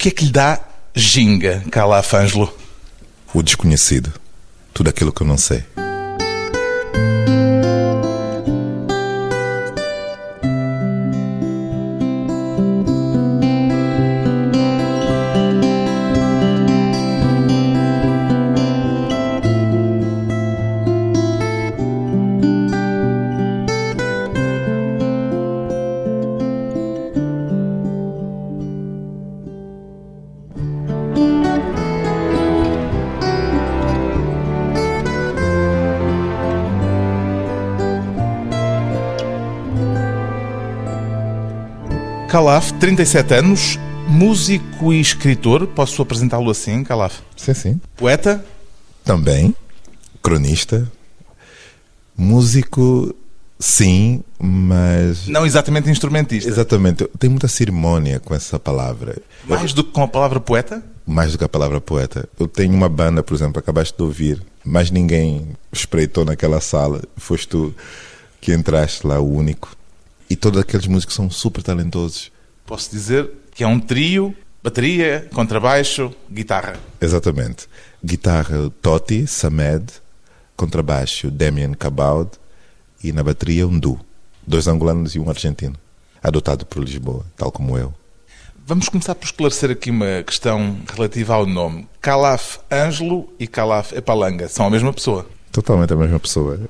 [0.00, 0.58] que é que lhe dá
[0.94, 2.50] ginga, Calaf Ângelo?
[3.34, 4.10] O desconhecido.
[4.72, 5.62] Tudo aquilo que eu não sei.
[42.30, 43.76] Calaf, 37 anos,
[44.06, 45.66] músico e escritor.
[45.66, 47.18] Posso apresentá-lo assim, Calaf?
[47.36, 47.80] Sim, sim.
[47.96, 48.44] Poeta?
[49.04, 49.52] Também.
[50.22, 50.88] Cronista.
[52.16, 53.12] Músico,
[53.58, 55.26] sim, mas.
[55.26, 56.48] Não exatamente instrumentista.
[56.48, 57.04] Exatamente.
[57.18, 59.16] Tem muita cerimônia com essa palavra.
[59.44, 60.84] Mais do que com a palavra poeta?
[61.04, 62.28] Mais do que a palavra poeta.
[62.38, 67.02] Eu tenho uma banda, por exemplo, acabaste de ouvir, mas ninguém espreitou naquela sala.
[67.16, 67.74] Foste tu
[68.40, 69.79] que entraste lá, o único.
[70.30, 72.30] E todos aqueles músicos são super talentosos.
[72.64, 76.78] Posso dizer que é um trio, bateria, contrabaixo, guitarra.
[77.00, 77.66] Exatamente.
[78.02, 79.92] Guitarra Totti, Samed,
[80.56, 82.30] contrabaixo Damien Cabaud
[83.02, 83.98] e na bateria um duo.
[84.46, 85.74] Dois angolanos e um argentino.
[86.22, 87.92] Adotado por Lisboa, tal como eu.
[88.64, 91.88] Vamos começar por esclarecer aqui uma questão relativa ao nome.
[92.00, 95.26] Calaf Ângelo e Calaf Epalanga são a mesma pessoa?
[95.50, 96.60] Totalmente a mesma pessoa.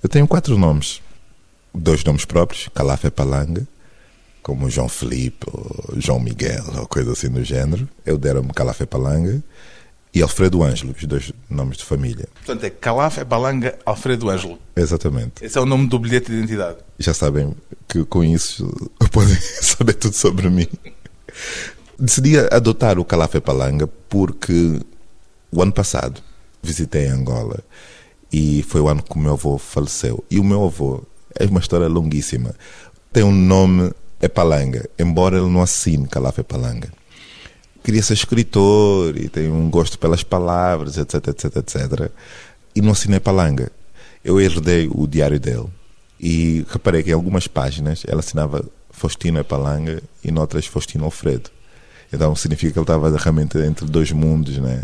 [0.00, 1.02] Eu tenho quatro nomes
[1.74, 3.66] dois nomes próprios, Calafé Palanga,
[4.42, 7.88] como João Felipe ou João Miguel, ou coisa assim do género.
[8.04, 9.42] Eu deram-me Calafé Palanga
[10.12, 12.28] e Alfredo Ângelo, os dois nomes de família.
[12.34, 14.58] Portanto, é Calafé Palanga Alfredo Ângelo.
[14.74, 15.44] Exatamente.
[15.44, 16.78] Esse é o nome do bilhete de identidade.
[16.98, 17.54] Já sabem
[17.86, 18.68] que com isso
[19.12, 20.66] podem saber tudo sobre mim.
[21.98, 24.80] Decidi adotar o Calafé Palanga porque
[25.52, 26.20] o ano passado
[26.62, 27.60] visitei Angola
[28.32, 30.24] e foi o ano que o meu avô faleceu.
[30.30, 31.02] E o meu avô
[31.38, 32.54] é uma história longuíssima.
[33.12, 36.88] Tem um nome, é Palanga, embora ele não assine Calaf é Palanga.
[37.82, 42.10] Queria ser escritor e tem um gosto pelas palavras, etc, etc, etc.
[42.74, 43.70] E não assinei Palanga.
[44.22, 45.66] Eu herdei o diário dele
[46.20, 51.50] e reparei que em algumas páginas ela assinava Faustino Palanga e noutras Faustino Alfredo.
[52.12, 54.82] Então significa que ele estava realmente entre dois mundos, né?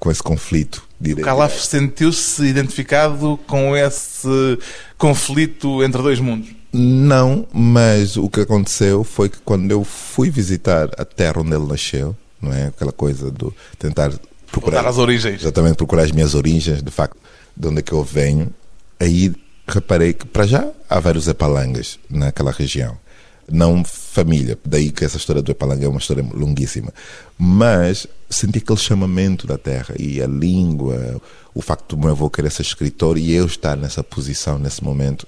[0.00, 0.82] com esse conflito.
[1.00, 4.58] O Calaf sentiu-se identificado com esse
[5.00, 6.50] conflito entre dois mundos?
[6.72, 11.66] Não, mas o que aconteceu foi que quando eu fui visitar a terra onde ele
[11.66, 12.66] nasceu, não é?
[12.66, 14.12] Aquela coisa do tentar
[14.52, 15.40] procurar Voltar as origens.
[15.40, 17.16] Exatamente, procurar as minhas origens, de facto,
[17.56, 18.52] de onde é que eu venho.
[19.00, 19.32] Aí
[19.66, 22.96] reparei que para já há vários epalangas naquela região
[23.50, 24.58] não família.
[24.64, 26.92] Daí que essa história do Epalanga é uma história longuíssima.
[27.38, 31.20] Mas senti aquele chamamento da terra e a língua,
[31.54, 35.26] o facto do meu avô querer ser escritor e eu estar nessa posição, nesse momento,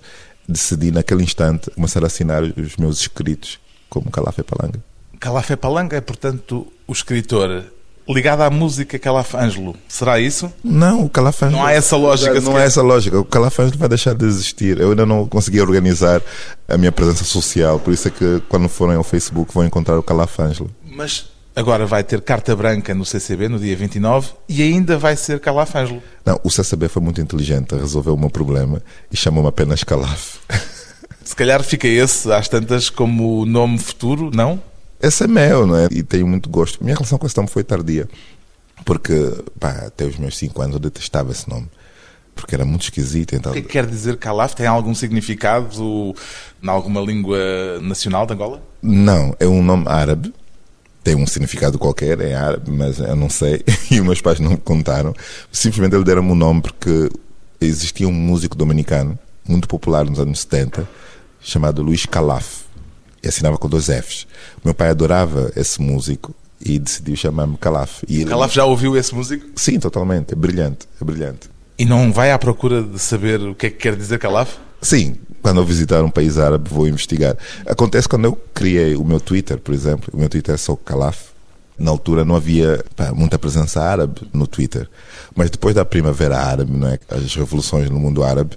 [0.48, 4.82] decidi naquele instante começar a assinar os meus escritos como Calafé Palanga.
[5.18, 7.64] Calafé Palanga é, portanto, o escritor
[8.08, 9.76] ligado à música Calafângelo.
[9.88, 10.52] Será isso?
[10.62, 11.58] Não, o Calafângelo.
[11.58, 12.40] Não há essa lógica.
[12.40, 13.18] Não há essa lógica.
[13.18, 14.80] O Calafângelo vai deixar de existir.
[14.80, 16.20] Eu ainda não consegui organizar
[16.68, 17.78] a minha presença social.
[17.78, 20.70] Por isso é que quando forem ao Facebook vão encontrar o Calafângelo.
[20.84, 25.38] Mas agora vai ter carta branca no CCB no dia 29 e ainda vai ser
[25.40, 26.02] Calafângelo.
[26.24, 30.36] Não, o CCB foi muito inteligente, resolveu o meu problema e chamou-me apenas Calaf.
[31.24, 34.60] Se calhar fica esse às tantas como nome futuro, não?
[35.02, 35.88] Esse é meu, não é?
[35.90, 36.82] E tenho muito gosto.
[36.82, 38.08] Minha relação com esse nome foi tardia,
[38.84, 39.12] porque
[39.58, 41.68] pá, até os meus 5 anos eu detestava esse nome.
[42.34, 43.34] Porque era muito esquisito.
[43.34, 43.50] Então...
[43.50, 44.54] O que, é que quer dizer Calaf?
[44.54, 46.14] Tem algum significado
[46.62, 47.36] em alguma língua
[47.82, 48.62] nacional de Angola?
[48.80, 50.32] Não, é um nome árabe.
[51.04, 53.62] Tem um significado qualquer, é árabe, mas eu não sei.
[53.90, 55.12] E os meus pais não me contaram.
[55.50, 57.10] Simplesmente eles deram-me o nome porque
[57.60, 60.88] existia um músico dominicano, muito popular nos anos 70,
[61.40, 62.61] chamado Luís Calaf
[63.22, 64.26] e assinava com dois Fs.
[64.58, 66.34] O meu pai adorava esse músico
[66.64, 68.02] e decidiu chamar-me Calaf.
[68.08, 68.30] E ele...
[68.30, 69.46] Calaf já ouviu esse músico?
[69.56, 70.32] Sim, totalmente.
[70.32, 71.50] É brilhante, é brilhante.
[71.78, 74.54] E não vai à procura de saber o que é que quer dizer Calaf?
[74.80, 77.36] Sim, quando eu visitar um país árabe vou investigar.
[77.66, 80.10] Acontece quando eu criei o meu Twitter, por exemplo.
[80.12, 81.32] O meu Twitter é só Calaf.
[81.78, 84.88] Na altura não havia pá, muita presença árabe no Twitter.
[85.34, 86.98] Mas depois da Primavera Árabe, não é?
[87.10, 88.56] as revoluções no mundo árabe,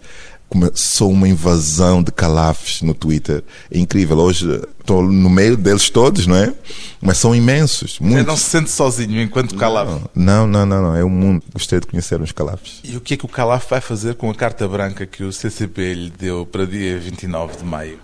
[0.49, 3.43] começou uma invasão de calafes no Twitter.
[3.71, 4.17] É incrível.
[4.17, 6.53] Hoje estou no meio deles todos, não é?
[7.01, 7.99] Mas são imensos.
[7.99, 8.23] Muitos.
[8.23, 10.03] Você não se sente sozinho enquanto calaf?
[10.13, 10.95] Não, não, não, não.
[10.95, 11.43] É o um mundo.
[11.53, 12.79] Gostei de conhecer os calafes.
[12.83, 15.31] E o que é que o calaf vai fazer com a carta branca que o
[15.31, 17.99] CCP lhe deu para dia 29 de maio?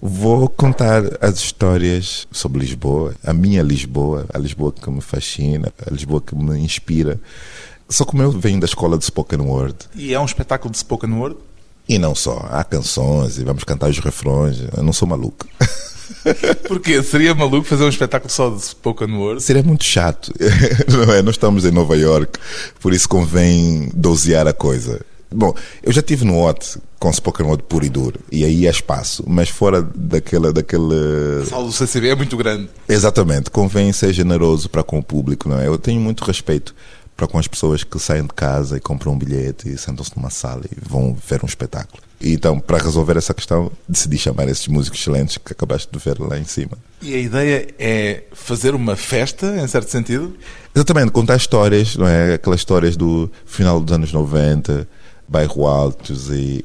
[0.00, 5.90] Vou contar as histórias sobre Lisboa, a minha Lisboa, a Lisboa que me fascina, a
[5.90, 7.20] Lisboa que me inspira.
[7.88, 9.76] Só como eu venho da escola de spoken word.
[9.94, 11.36] E é um espetáculo de spoken word?
[11.88, 14.60] E não só, há canções e vamos cantar os refrões.
[14.76, 15.46] Eu não sou maluco.
[16.66, 17.02] Porquê?
[17.02, 19.42] Seria maluco fazer um espetáculo só de spoken word?
[19.42, 20.32] Seria muito chato,
[20.88, 21.22] não é?
[21.22, 22.38] Nós estamos em Nova York,
[22.80, 25.00] por isso convém dosear a coisa.
[25.30, 28.70] Bom, eu já tive no OT com spoken word puro e duro, e aí há
[28.70, 30.52] espaço, mas fora daquela...
[30.52, 32.68] daquele A sala do CCB é muito grande.
[32.88, 35.66] Exatamente, convém ser generoso para com o público, não é?
[35.66, 36.74] Eu tenho muito respeito
[37.16, 40.30] para com as pessoas que saem de casa e compram um bilhete e sentam-se numa
[40.30, 42.02] sala e vão ver um espetáculo.
[42.20, 46.18] E então, para resolver essa questão, decidi chamar esses músicos excelentes que acabaste de ver
[46.18, 46.78] lá em cima.
[47.00, 50.36] E a ideia é fazer uma festa, em certo sentido?
[50.74, 52.34] Exatamente, contar histórias, não é?
[52.34, 54.88] Aquelas histórias do final dos anos 90,
[55.28, 56.64] bairro Altos e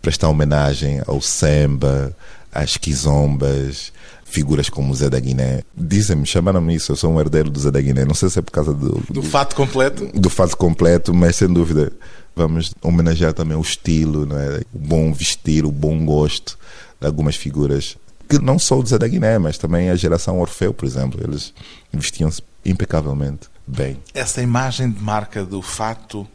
[0.00, 2.14] prestar homenagem ao samba,
[2.52, 3.92] às quizombas,
[4.32, 5.62] figuras como Zé da Guiné.
[5.76, 8.04] Dizem-me, chamaram-me isso, eu sou um herdeiro do Zé da Guiné.
[8.04, 10.10] Não sei se é por causa do, do, do fato completo.
[10.14, 11.92] Do fato completo, mas sem dúvida
[12.34, 14.62] vamos homenagear também o estilo, não é?
[14.72, 16.58] o bom vestir, o bom gosto
[16.98, 17.96] de algumas figuras
[18.28, 21.20] que não só o Zé da Guiné, mas também a geração Orfeu, por exemplo.
[21.22, 21.52] Eles
[21.92, 23.98] vestiam-se impecavelmente bem.
[24.14, 26.26] Essa imagem de marca do fato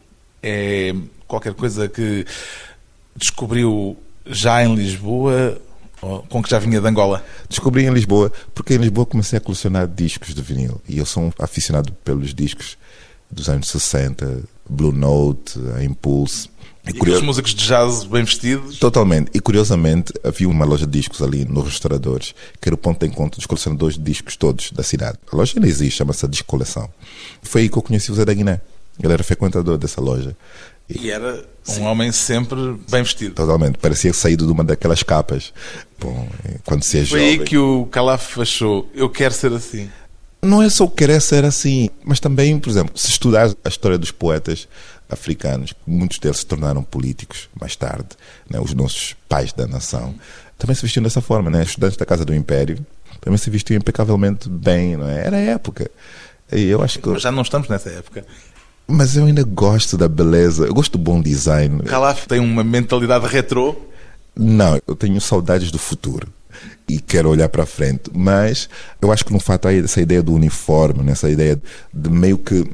[0.44, 0.94] é
[1.28, 2.26] qualquer coisa que
[3.16, 5.60] descobriu já em Lisboa
[6.00, 7.24] com que já vinha de Angola?
[7.50, 10.82] Descobri em Lisboa, porque em Lisboa comecei a colecionar discos de vinil.
[10.88, 12.78] E eu sou um aficionado pelos discos
[13.30, 16.50] dos anos 60, Blue Note, a Impulse.
[16.86, 18.80] E, e os músicos de jazz bem vestidos?
[18.80, 19.30] Totalmente.
[19.34, 23.12] E curiosamente, havia uma loja de discos ali nos restauradores, que era o ponto de
[23.12, 25.18] encontro dos colecionadores de discos todos da cidade.
[25.32, 26.90] A loja ainda existe, chama-se Discoleção.
[27.42, 28.62] Foi aí que eu conheci o Zé da Guiné.
[29.04, 30.36] Ele era frequentador dessa loja.
[30.90, 31.86] E era um Sim.
[31.86, 33.36] homem sempre bem vestido.
[33.36, 33.78] Totalmente.
[33.78, 35.54] Parecia saído de uma daquelas capas.
[36.00, 36.28] Bom,
[36.66, 37.40] quando se é Foi jovem...
[37.40, 39.90] aí que o Calaf achou, eu quero ser assim.
[40.42, 44.12] Não é só querer ser assim, mas também, por exemplo, se estudar a história dos
[44.12, 44.68] poetas
[45.10, 48.10] africanos, muitos deles se tornaram políticos mais tarde,
[48.50, 50.14] né, os nossos pais da nação,
[50.58, 51.64] também se vestiam dessa forma, né?
[51.64, 52.86] Estudantes da Casa do Império
[53.20, 55.26] também se vestiam impecavelmente bem, não é?
[55.26, 55.90] Era a época.
[56.52, 57.10] E eu acho que...
[57.10, 58.26] Mas já não estamos nessa época.
[58.88, 61.84] Mas eu ainda gosto da beleza, eu gosto do bom design.
[61.84, 63.76] Calaf tem uma mentalidade retrô?
[64.36, 66.28] Não, eu tenho saudades do futuro
[66.88, 68.10] e quero olhar para frente.
[68.14, 68.70] Mas
[69.02, 71.62] eu acho que no fato há essa ideia do uniforme, nessa ideia
[71.94, 72.66] de meio que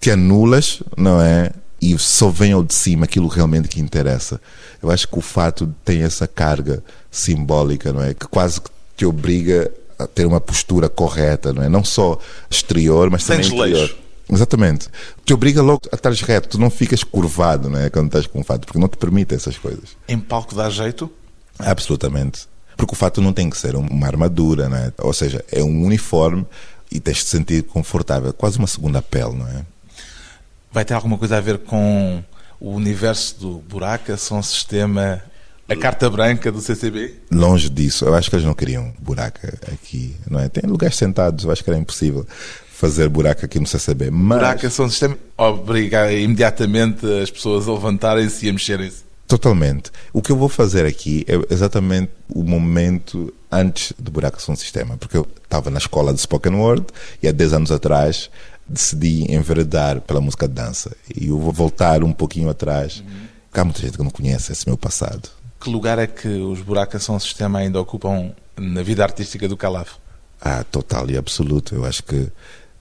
[0.00, 1.50] te anulas, não é?
[1.80, 4.40] E só vem ao de cima aquilo realmente que interessa.
[4.82, 8.14] Eu acho que o fato tem essa carga simbólica, não é?
[8.14, 8.60] Que quase
[8.96, 11.68] te obriga a ter uma postura correta, não é?
[11.68, 12.18] Não só
[12.50, 13.66] exterior, mas também interior.
[13.66, 14.07] Leixo.
[14.30, 14.88] Exatamente.
[15.24, 18.44] Te obriga logo a estar reto, tu não ficas curvado né, quando estás com o
[18.44, 19.96] fato, porque não te permite essas coisas.
[20.06, 21.10] Em palco dá jeito?
[21.58, 22.46] Absolutamente.
[22.76, 24.92] Porque o fato não tem que ser uma armadura, né?
[24.98, 26.46] ou seja, é um uniforme
[26.90, 29.64] e tens de te sentir confortável, quase uma segunda pele, não é?
[30.70, 32.22] Vai ter alguma coisa a ver com
[32.60, 35.22] o universo do Buraca, Som Sistema,
[35.68, 37.14] a carta branca do CCB?
[37.30, 40.48] Longe disso, eu acho que eles não queriam buraca aqui, não é?
[40.48, 42.26] Tem lugares sentados, eu acho que era impossível
[42.78, 44.08] fazer buraco aqui no CCB.
[44.12, 44.38] Mas...
[44.38, 49.02] Buraco são um sistema obriga imediatamente as pessoas a levantarem-se e a mexerem-se.
[49.26, 49.90] Totalmente.
[50.12, 54.96] O que eu vou fazer aqui é exatamente o momento antes do buraco um sistema,
[54.96, 56.86] porque eu estava na escola de spoken word
[57.20, 58.30] e há 10 anos atrás
[58.68, 60.96] decidi enveredar pela música de dança.
[61.16, 63.00] E eu vou voltar um pouquinho atrás.
[63.00, 63.26] Uhum.
[63.52, 65.28] Há muita gente que não conhece esse meu passado.
[65.60, 69.96] Que lugar é que os buracos são sistema ainda ocupam na vida artística do Calaf?
[70.40, 71.74] Ah, total e absoluto.
[71.74, 72.28] Eu acho que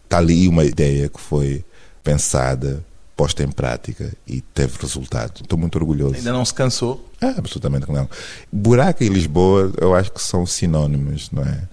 [0.08, 1.64] está ali uma ideia que foi
[2.02, 2.84] pensada,
[3.16, 5.42] posta em prática e teve resultado.
[5.42, 6.16] Estou muito orgulhoso.
[6.16, 7.12] Ainda não se cansou?
[7.22, 8.10] Ah, absolutamente não.
[8.52, 11.64] Buraca e Lisboa, eu acho que são sinónimos, não é?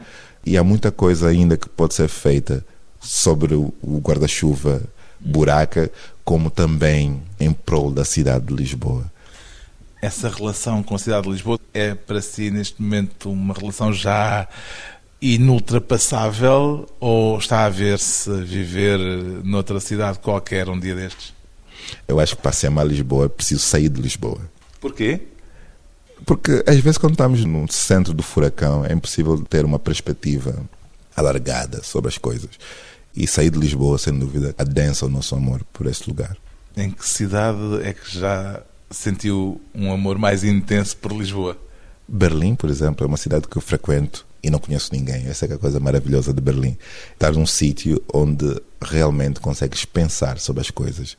[0.44, 2.64] E há muita coisa ainda que pode ser feita
[3.00, 3.72] sobre o
[4.02, 4.82] guarda-chuva
[5.20, 5.90] Buraca,
[6.24, 9.10] como também em prol da cidade de Lisboa.
[10.02, 14.46] Essa relação com a cidade de Lisboa é para si, neste momento, uma relação já
[15.24, 18.98] inultrapassável ou está a ver-se viver
[19.42, 21.32] noutra cidade qualquer um dia destes?
[22.06, 24.40] Eu acho que para ser a Lisboa é preciso sair de Lisboa.
[24.78, 25.22] Porquê?
[26.26, 30.62] Porque às vezes quando estamos no centro do furacão é impossível ter uma perspectiva
[31.16, 32.50] alargada sobre as coisas.
[33.16, 36.36] E sair de Lisboa, sem dúvida, adensa o nosso amor por esse lugar.
[36.76, 41.56] Em que cidade é que já sentiu um amor mais intenso por Lisboa?
[42.06, 45.26] Berlim, por exemplo, é uma cidade que eu frequento e não conheço ninguém.
[45.26, 46.76] Essa é a coisa maravilhosa de Berlim.
[47.14, 51.16] Estar num sítio onde realmente consegues pensar sobre as coisas.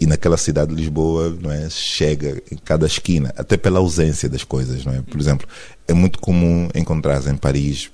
[0.00, 4.42] E naquela cidade de Lisboa, não é, chega em cada esquina, até pela ausência das
[4.42, 5.02] coisas, não é?
[5.02, 5.46] Por exemplo,
[5.86, 7.90] é muito comum encontrar em Paris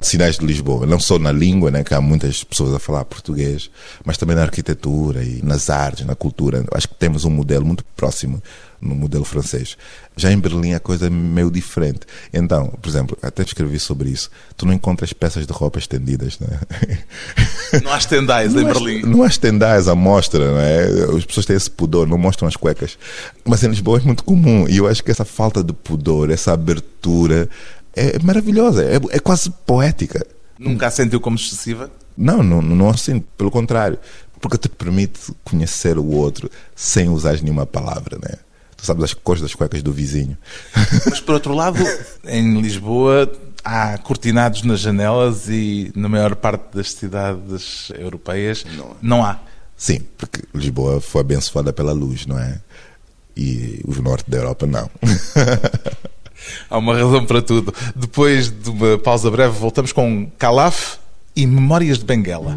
[0.00, 3.70] sinais de Lisboa, não só na língua, né, que há muitas pessoas a falar português,
[4.04, 6.64] mas também na arquitetura e nas artes, na cultura.
[6.72, 8.42] Acho que temos um modelo muito próximo
[8.80, 9.76] no modelo francês.
[10.16, 12.00] Já em Berlim a coisa é meio diferente.
[12.32, 14.30] Então, por exemplo, até escrevi sobre isso.
[14.56, 16.60] Tu não encontras peças de roupa estendidas, né?
[17.82, 19.02] Não há estendais em Berlim.
[19.02, 21.16] Não há estendais à mostra, não é?
[21.16, 22.96] As pessoas têm esse pudor, não mostram as cuecas.
[23.44, 24.66] Mas em Lisboa é muito comum.
[24.68, 27.48] E eu acho que essa falta de pudor, essa abertura
[27.96, 30.24] é maravilhosa, é, é quase poética.
[30.58, 31.90] Nunca a sentiu como excessiva?
[32.16, 33.98] Não, não, não assim, pelo contrário,
[34.40, 38.36] porque te permite conhecer o outro sem usar nenhuma palavra, né?
[38.76, 40.36] Tu sabes as cores das cuecas do vizinho.
[41.08, 41.78] Mas por outro lado,
[42.26, 43.30] em Lisboa
[43.64, 49.40] há cortinados nas janelas e na maior parte das cidades europeias não, não há.
[49.76, 52.60] Sim, porque Lisboa foi abençoada pela luz, não é?
[53.36, 54.90] E o norte da Europa não.
[56.70, 57.72] Há uma razão para tudo.
[57.94, 60.96] Depois de uma pausa breve, voltamos com Calaf
[61.34, 62.56] e Memórias de Benguela.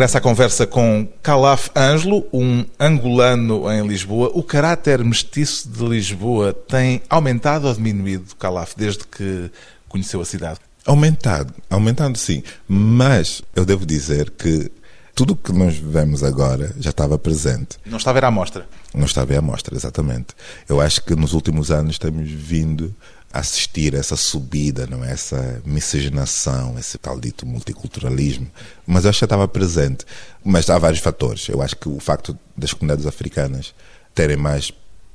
[0.00, 4.30] Regressa à conversa com Calaf Ângelo, um angolano em Lisboa.
[4.32, 9.50] O caráter mestiço de Lisboa tem aumentado ou diminuído, Calaf, desde que
[9.90, 10.58] conheceu a cidade?
[10.86, 12.42] Aumentado, aumentado sim.
[12.66, 14.72] Mas eu devo dizer que
[15.14, 17.76] tudo o que nós vemos agora já estava presente.
[17.84, 18.66] Não estava a ver à mostra?
[18.94, 20.28] Não estava à mostra, exatamente.
[20.66, 22.94] Eu acho que nos últimos anos temos vindo
[23.32, 25.12] assistir a essa subida, não é?
[25.12, 28.48] essa miscigenação, esse tal dito multiculturalismo.
[28.86, 30.04] Mas eu acho que estava presente.
[30.44, 31.48] Mas há vários fatores.
[31.48, 33.74] Eu acho que o facto das comunidades africanas
[34.14, 34.72] terem mais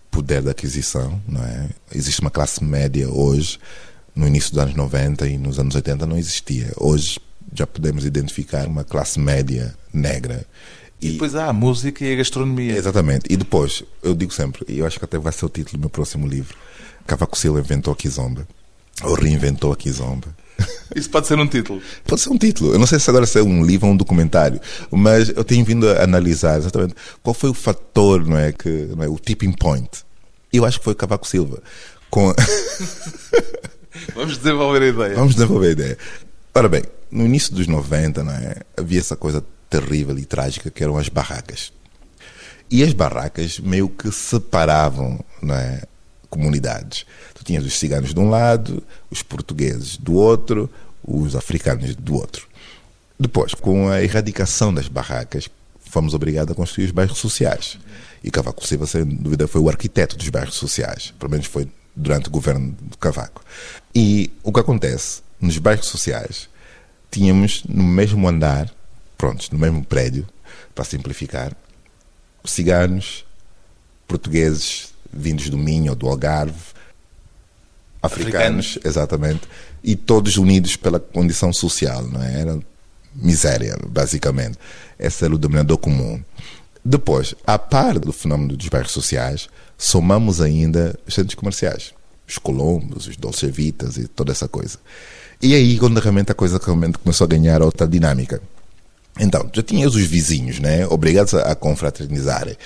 [0.10, 1.70] poder de aquisição, não é?
[1.94, 3.60] Existe uma classe média hoje,
[4.16, 6.72] no início dos anos 90 e nos anos 80 não existia.
[6.78, 7.20] Hoje
[7.54, 10.46] já podemos identificar uma classe média negra.
[11.02, 12.78] E, e depois há a música e a gastronomia.
[12.78, 13.26] Exatamente.
[13.30, 15.82] E depois, eu digo sempre, e eu acho que até vai ser o título do
[15.82, 16.56] meu próximo livro,
[17.06, 18.48] Cavaco Silva inventou a Kizomba.
[19.04, 20.36] Ou reinventou a Kizomba.
[20.96, 21.82] Isso pode ser um título?
[22.06, 22.74] Pode ser um título.
[22.74, 24.60] Eu não sei se agora é um livro ou um documentário,
[24.92, 29.04] mas eu tenho vindo a analisar exatamente qual foi o fator, não é, que, não
[29.04, 29.90] é, o tipping point.
[30.52, 31.62] Eu acho que foi Cavaco Silva.
[32.10, 32.34] Com...
[34.16, 35.16] Vamos desenvolver a ideia.
[35.16, 35.98] Vamos desenvolver a ideia.
[36.54, 40.84] Ora bem, no início dos 90, não é, havia essa coisa terrível e trágica que
[40.84, 41.74] eram as barracas.
[42.70, 45.84] E as barracas meio que separavam, não é,
[46.36, 47.06] comunidades.
[47.34, 50.70] Tu tinhas os ciganos de um lado, os portugueses do outro,
[51.02, 52.48] os africanos do outro.
[53.18, 55.50] Depois, com a erradicação das barracas,
[55.80, 57.80] fomos obrigados a construir os bairros sociais.
[58.22, 61.14] E Cavaco Silva, sem dúvida, foi o arquiteto dos bairros sociais.
[61.18, 63.42] Pelo menos foi durante o governo de Cavaco.
[63.94, 65.22] E o que acontece?
[65.40, 66.50] Nos bairros sociais,
[67.10, 68.70] tínhamos no mesmo andar,
[69.18, 70.28] prontos, no mesmo prédio,
[70.74, 71.56] para simplificar,
[72.44, 73.26] ciganos,
[74.08, 76.54] portugueses vindos do Minho ou do Algarve,
[78.02, 78.80] africanos, africanos.
[78.84, 79.42] exatamente,
[79.84, 82.42] e todos unidos pela condição social, não é?
[82.42, 82.60] Era
[83.16, 84.58] miséria, basicamente.
[85.00, 86.22] Esse era o denominador comum.
[86.84, 91.94] Depois, a par do fenómeno dos bairros sociais, somamos ainda os centros comerciais,
[92.28, 94.78] os colombos, os dolcevitas e toda essa coisa.
[95.42, 98.42] E aí, quando realmente a coisa realmente começou a ganhar outra dinâmica.
[99.20, 100.86] Então, já tinhas os vizinhos, né?
[100.88, 102.58] Obrigados a confraternizarem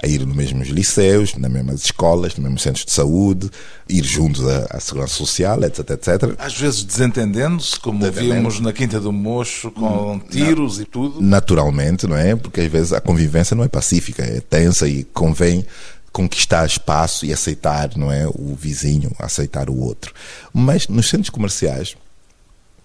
[0.00, 3.50] a ir nos mesmos liceus, nas mesmas escolas, nos mesmos centros de saúde,
[3.88, 6.34] ir juntos à, à segurança social, etc, etc.
[6.38, 11.20] Às vezes desentendendo-se, como vimos na Quinta do Mocho, com tiros e tudo.
[11.20, 12.34] Naturalmente, não é?
[12.34, 15.64] Porque às vezes a convivência não é pacífica, é tensa e convém
[16.12, 20.12] conquistar espaço e aceitar, não é, o vizinho, aceitar o outro.
[20.52, 21.96] Mas nos centros comerciais,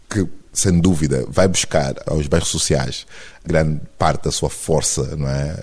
[0.10, 3.06] que sem dúvida, vai buscar aos bairros sociais
[3.46, 5.56] grande parte da sua força, não é?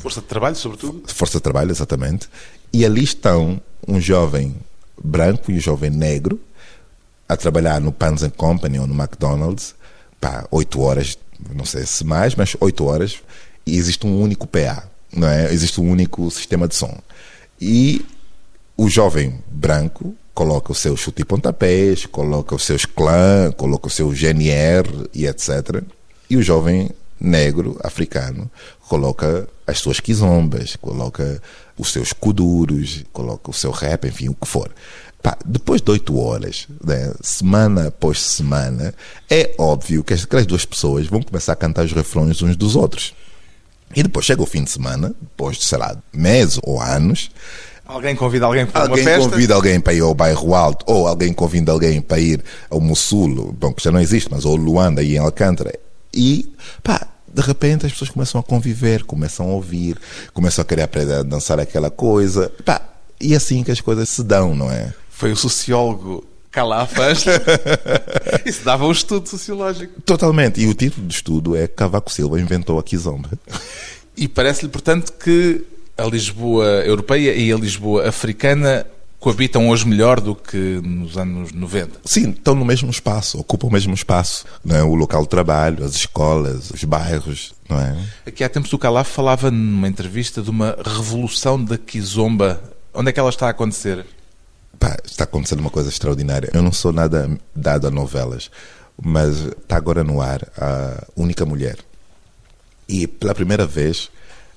[0.00, 1.04] Força de trabalho, sobretudo?
[1.06, 2.28] Força de trabalho, exatamente.
[2.72, 4.56] E ali estão um jovem
[5.02, 6.40] branco e um jovem negro
[7.28, 9.74] a trabalhar no Pans Company ou no McDonald's,
[10.20, 11.16] pá, oito horas,
[11.54, 13.20] não sei se mais, mas oito horas,
[13.64, 15.52] e existe um único PA, não é?
[15.52, 16.98] Existe um único sistema de som.
[17.60, 18.04] E
[18.76, 23.90] o jovem branco coloca o seu chute e pontapés, coloca os seus clãs, coloca o
[23.90, 25.82] seu GNR e etc.
[26.28, 28.50] E o jovem negro africano
[28.88, 31.40] coloca as suas quizombas, coloca
[31.78, 34.70] os seus kuduros, coloca o seu rap, enfim, o que for.
[35.22, 38.92] Pá, depois de oito horas, né, semana após semana,
[39.30, 43.14] é óbvio que aquelas duas pessoas vão começar a cantar os refrões uns dos outros.
[43.94, 47.30] E depois chega o fim de semana, depois de, sei lá, meses ou anos,
[47.84, 49.28] Alguém convida alguém para alguém uma festa?
[49.28, 53.52] convida alguém para ir ao bairro Alto, ou alguém convida alguém para ir ao Mussulo,
[53.52, 55.72] bom, que já não existe, mas ao Luanda e em Alcântara.
[56.14, 59.98] E, pá, de repente as pessoas começam a conviver, começam a ouvir,
[60.32, 62.52] começam a querer aprender a dançar aquela coisa.
[62.64, 62.80] Pá,
[63.20, 64.92] e é assim que as coisas se dão, não é?
[65.10, 67.24] Foi o sociólogo Calafas.
[68.44, 70.00] Isso dava um estudo sociológico.
[70.02, 70.60] Totalmente.
[70.60, 73.30] E o título do estudo é Cavaco Silva inventou a Kizomba.
[74.14, 75.64] E parece-lhe, portanto, que
[75.96, 78.86] a Lisboa europeia e a Lisboa africana
[79.22, 82.00] coabitam hoje melhor do que nos anos 90.
[82.04, 84.44] Sim, estão no mesmo espaço, ocupam o mesmo espaço.
[84.64, 84.82] Não é?
[84.82, 87.96] O local de trabalho, as escolas, os bairros, não é?
[88.26, 92.60] Aqui há tempos o Calaf falava numa entrevista de uma revolução da Kizomba.
[92.92, 94.04] Onde é que ela está a acontecer?
[94.76, 96.50] Pá, está acontecendo uma coisa extraordinária.
[96.52, 98.50] Eu não sou nada dado a novelas,
[99.00, 101.76] mas está agora no ar a Única Mulher.
[102.88, 104.10] E pela primeira vez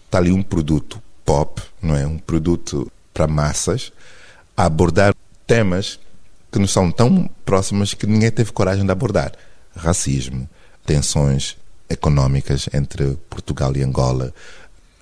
[0.08, 2.06] está ali um produto pop, não é?
[2.06, 3.92] Um produto para massas,
[4.56, 5.14] a abordar
[5.48, 6.00] temas
[6.52, 9.34] que nos são tão próximos que ninguém teve coragem de abordar.
[9.76, 10.48] Racismo,
[10.86, 11.58] tensões
[11.90, 14.34] económicas entre Portugal e Angola,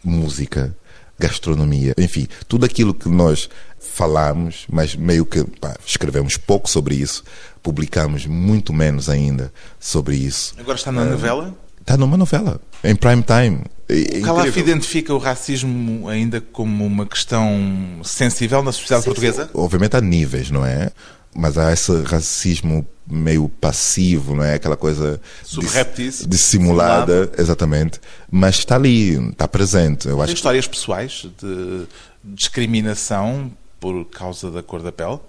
[0.04, 0.76] música,
[1.18, 3.50] gastronomia, enfim, tudo aquilo que nós
[3.80, 7.24] falamos, mas meio que pá, escrevemos pouco sobre isso,
[7.62, 10.56] publicamos muito menos ainda sobre isso.
[10.58, 11.56] Agora está na novela?
[11.80, 13.62] Está numa novela, em prime time.
[13.90, 19.50] É O Calaf identifica o racismo ainda como uma questão sensível na sociedade portuguesa?
[19.54, 20.90] Obviamente há níveis, não é?
[21.36, 24.54] Mas há esse racismo meio passivo, não é?
[24.54, 26.28] Aquela coisa Subreptício.
[26.28, 28.00] dissimulada, exatamente.
[28.32, 30.08] Mas está ali, está presente.
[30.08, 31.86] Eu Tem acho que histórias pessoais de
[32.24, 35.20] discriminação por causa da cor da pele?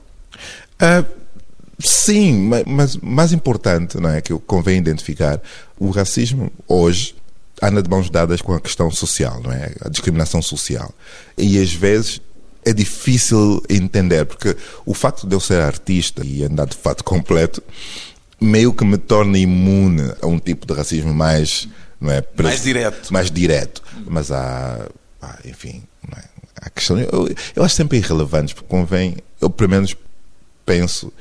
[0.79, 1.05] Ah,
[1.79, 5.41] sim, ma- mas mais importante, não é, que convém identificar,
[5.79, 7.15] o racismo hoje
[7.69, 9.73] anda de mãos dadas com a questão social, não é?
[9.81, 10.93] A discriminação social.
[11.37, 12.21] E às vezes
[12.65, 17.63] é difícil entender, porque o facto de eu ser artista e andar de fato completo
[18.41, 21.69] meio que me torna imune a um tipo de racismo mais,
[22.01, 23.13] não é, Mais direto.
[23.13, 23.83] mais direto.
[24.07, 24.89] Mas há,
[25.45, 26.25] enfim, não é?
[26.61, 26.99] há questão.
[26.99, 29.95] Eu, eu acho sempre irrelevante, porque convém, eu pelo menos
[30.65, 31.13] penso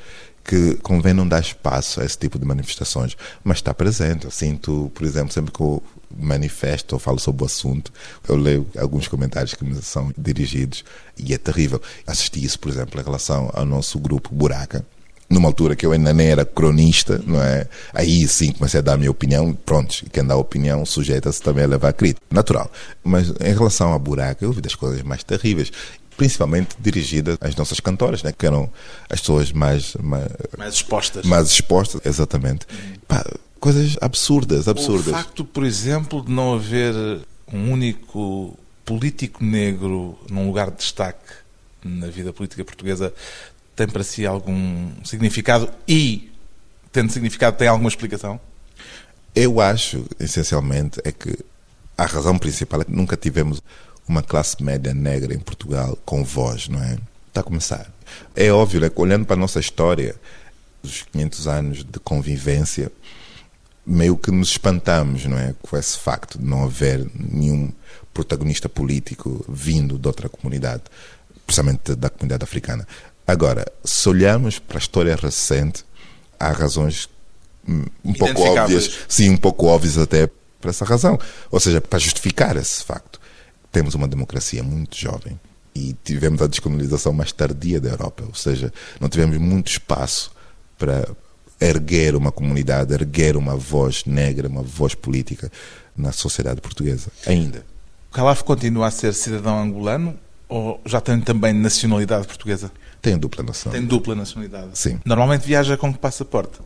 [0.44, 4.26] que convém não dar espaço a esse tipo de manifestações, mas está presente.
[4.26, 5.82] Eu sinto, por exemplo, sempre que eu
[6.18, 7.92] manifesto ou falo sobre o assunto,
[8.28, 10.84] eu leio alguns comentários que me são dirigidos
[11.18, 11.80] e é terrível.
[12.06, 14.84] Assisti isso, por exemplo, em relação ao nosso grupo Buraca,
[15.28, 17.66] numa altura que eu ainda nem era cronista, não é?
[17.92, 21.66] Aí sim comecei a dar a minha opinião, pronto, quem dá opinião sujeita-se também a
[21.68, 22.70] levar a crítica, natural.
[23.02, 25.72] Mas em relação à buraca, eu vi das coisas mais terríveis,
[26.16, 28.32] principalmente dirigidas às nossas cantoras, né?
[28.36, 28.70] que eram
[29.10, 31.26] as pessoas mais, mais, Mais expostas.
[31.26, 32.66] mais expostas, exatamente.
[33.08, 33.24] Pá,
[33.64, 35.14] coisas absurdas, O absurdas.
[35.14, 36.94] facto, por exemplo, de não haver
[37.50, 41.32] um único político negro num lugar de destaque
[41.82, 43.10] na vida política portuguesa
[43.74, 46.30] tem para si algum significado e,
[46.92, 48.38] tendo significado, tem alguma explicação?
[49.34, 51.34] Eu acho, essencialmente, é que
[51.96, 53.62] a razão principal é que nunca tivemos
[54.06, 56.98] uma classe média negra em Portugal com voz, não é?
[57.28, 57.90] Está a começar.
[58.36, 60.14] É óbvio, né, que olhando para a nossa história,
[60.82, 62.92] os 500 anos de convivência,
[63.86, 65.54] meio que nos espantamos, não é?
[65.62, 67.70] Com esse facto de não haver nenhum
[68.12, 70.82] protagonista político vindo de outra comunidade,
[71.46, 72.86] precisamente da comunidade africana.
[73.26, 75.84] Agora, se olharmos para a história recente,
[76.38, 77.08] há razões
[77.68, 80.28] hum, um pouco óbvias, sim, um pouco óbvias até
[80.60, 81.18] por essa razão.
[81.50, 83.20] Ou seja, para justificar esse facto.
[83.70, 85.38] Temos uma democracia muito jovem
[85.74, 90.30] e tivemos a descolonização mais tardia da Europa, ou seja, não tivemos muito espaço
[90.78, 91.08] para
[91.64, 95.50] erguer uma comunidade, erguer uma voz negra, uma voz política
[95.96, 97.64] na sociedade portuguesa, ainda.
[98.10, 100.16] O Calaf continua a ser cidadão angolano
[100.48, 102.70] ou já tem também nacionalidade portuguesa?
[103.02, 103.72] Tem dupla nação.
[103.72, 104.78] Tem dupla nacionalidade.
[104.78, 105.00] Sim.
[105.04, 106.58] Normalmente viaja com que passaporte?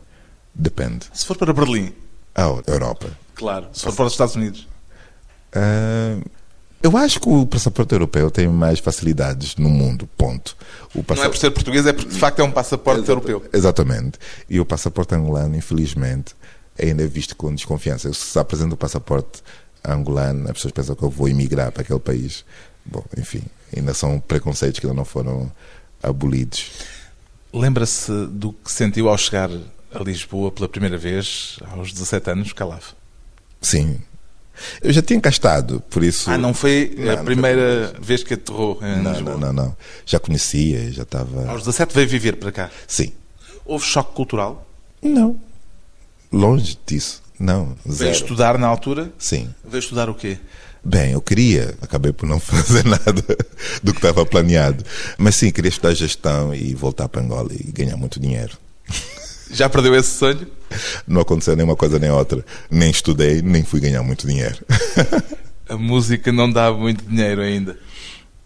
[0.53, 1.07] Depende.
[1.13, 1.91] Se for para Berlim,
[2.35, 3.09] A Europa.
[3.35, 3.67] claro.
[3.73, 4.67] Se for para os Estados Unidos.
[5.53, 6.17] Ah,
[6.81, 10.55] eu acho que o passaporte europeu tem mais facilidades no mundo, ponto.
[10.95, 13.45] O Não é por ser português, é porque de facto é um passaporte Exata- europeu.
[13.53, 14.17] Exatamente.
[14.49, 16.33] E o passaporte angolano, infelizmente,
[16.81, 18.07] ainda é visto com desconfiança.
[18.07, 19.41] Eu, se apresento o passaporte
[19.83, 22.43] angolano, as pessoas pensam que eu vou emigrar para aquele país.
[22.85, 23.43] Bom, enfim,
[23.75, 25.51] ainda são preconceitos que ainda não foram
[26.01, 26.71] abolidos.
[27.53, 29.49] Lembra-se do que sentiu ao chegar
[29.93, 32.91] a Lisboa pela primeira vez, aos 17 anos, Calaf?
[33.61, 33.99] Sim.
[34.81, 36.29] Eu já tinha cá estado, por isso.
[36.29, 39.21] Ah, não foi a não, primeira não vez que aterrou não?
[39.21, 39.77] Não, não, não.
[40.05, 41.49] Já conhecia, já estava.
[41.49, 42.69] Aos 17 veio viver para cá?
[42.87, 43.11] Sim.
[43.65, 44.67] Houve choque cultural?
[45.01, 45.39] Não.
[46.31, 47.21] Longe disso.
[47.39, 47.75] Não.
[47.83, 47.97] Zero.
[47.97, 49.11] Veio estudar na altura?
[49.17, 49.53] Sim.
[49.63, 50.37] Veio estudar o quê?
[50.83, 53.13] Bem, eu queria, acabei por não fazer nada
[53.83, 54.83] do que estava planeado.
[55.17, 58.57] Mas sim, queria estudar gestão e voltar para Angola e ganhar muito dinheiro.
[59.51, 60.47] Já perdeu esse sonho?
[61.07, 62.45] Não aconteceu nem uma coisa nem outra.
[62.69, 64.63] Nem estudei, nem fui ganhar muito dinheiro.
[65.67, 67.77] A música não dá muito dinheiro ainda.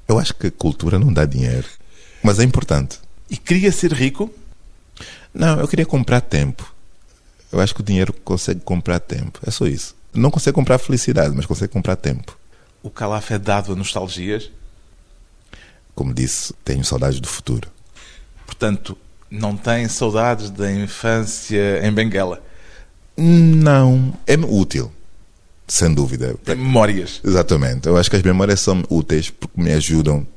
[0.07, 1.67] Eu acho que a cultura não dá dinheiro,
[2.21, 2.99] mas é importante.
[3.29, 4.33] E queria ser rico?
[5.33, 6.73] Não, eu queria comprar tempo.
[7.51, 9.39] Eu acho que o dinheiro consegue comprar tempo.
[9.45, 9.95] É só isso.
[10.13, 12.37] Não consegue comprar felicidade, mas consegue comprar tempo.
[12.81, 14.51] O Calaf é dado a nostalgias?
[15.95, 17.69] Como disse, tenho saudades do futuro.
[18.45, 18.97] Portanto,
[19.33, 22.39] não tem saudades da infância em Benguela?
[23.17, 24.13] Não.
[24.27, 24.91] É útil.
[25.67, 26.35] Sem dúvida.
[26.43, 27.19] Tem memórias.
[27.23, 27.87] Exatamente.
[27.87, 30.27] Eu acho que as memórias são úteis porque me ajudam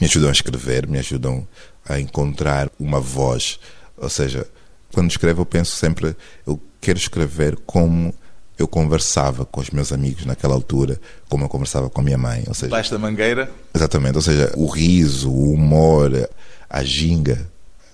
[0.00, 1.46] me ajudam a escrever, me ajudam
[1.86, 3.60] a encontrar uma voz.
[3.98, 4.46] Ou seja,
[4.92, 8.14] quando escrevo eu penso sempre, eu quero escrever como
[8.58, 12.42] eu conversava com os meus amigos naquela altura, como eu conversava com a minha mãe.
[12.48, 13.50] Ou seja, Baixo da mangueira?
[13.74, 16.26] Exatamente, ou seja, o riso, o humor,
[16.70, 17.46] a ginga,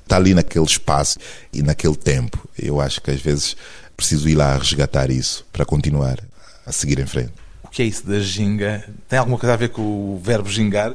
[0.02, 1.18] está ali naquele espaço
[1.52, 2.48] e naquele tempo.
[2.58, 3.56] Eu acho que às vezes
[3.96, 6.18] preciso ir lá resgatar isso para continuar
[6.66, 7.32] a seguir em frente.
[7.62, 8.84] O que é isso da ginga?
[9.08, 10.94] Tem alguma coisa a ver com o verbo gingar?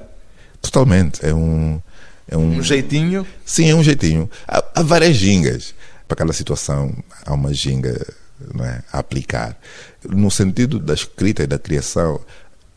[0.62, 1.26] Totalmente.
[1.26, 1.82] É um.
[2.28, 2.58] É um...
[2.58, 3.26] um jeitinho?
[3.46, 4.30] Sim, é um jeitinho.
[4.48, 5.74] Há, há várias gingas.
[6.08, 8.06] Para cada situação, há uma ginga
[8.62, 9.58] é, a aplicar.
[10.08, 12.22] No sentido da escrita e da criação,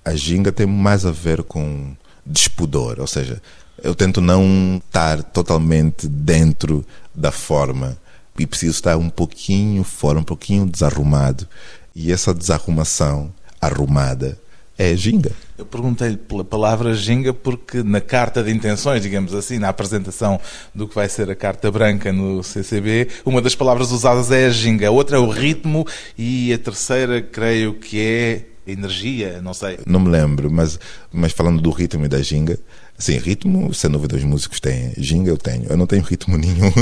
[0.05, 3.40] a ginga tem mais a ver com despudor, ou seja,
[3.83, 7.97] eu tento não estar totalmente dentro da forma
[8.38, 11.47] e preciso estar um pouquinho fora, um pouquinho desarrumado.
[11.95, 14.38] E essa desarrumação arrumada
[14.79, 15.33] é ginga.
[15.59, 20.40] Eu perguntei-lhe pela palavra ginga porque na carta de intenções, digamos assim, na apresentação
[20.75, 24.51] do que vai ser a carta branca no CCB, uma das palavras usadas é a
[24.51, 29.79] ginga, a outra é o ritmo e a terceira creio que é energia, não sei.
[29.87, 30.79] Não me lembro, mas,
[31.12, 32.59] mas falando do ritmo e da ginga,
[32.99, 36.73] sim, ritmo, sem dúvida os músicos têm, ginga eu tenho, eu não tenho ritmo nenhum,